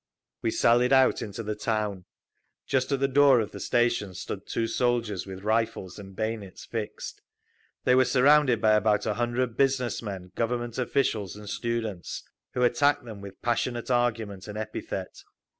We 0.41 0.49
sallied 0.49 0.91
out 0.91 1.21
into 1.21 1.43
the 1.43 1.53
town. 1.53 2.05
Just 2.65 2.91
at 2.91 2.99
the 2.99 3.07
door 3.07 3.39
of 3.39 3.51
the 3.51 3.59
station 3.59 4.15
stood 4.15 4.47
two 4.47 4.65
soldiers 4.65 5.27
with 5.27 5.43
rifles 5.43 5.99
and 5.99 6.15
bayonets 6.15 6.65
fixed. 6.65 7.21
They 7.83 7.93
were 7.93 8.03
surrounded 8.03 8.59
by 8.59 8.71
about 8.73 9.05
a 9.05 9.13
hundred 9.13 9.55
business 9.57 10.01
men, 10.01 10.31
Government 10.33 10.79
officials 10.79 11.35
and 11.35 11.47
students, 11.47 12.23
who 12.55 12.63
attacked 12.63 13.05
them 13.05 13.21
with 13.21 13.43
passionate 13.43 13.91
argument 13.91 14.47
and 14.47 14.57
epithet. 14.57 15.21